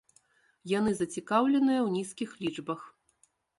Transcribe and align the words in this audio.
Яны 0.71 0.91
зацікаўленыя 0.99 1.81
ў 1.83 1.89
нізкіх 1.99 2.29
лічбах. 2.43 2.81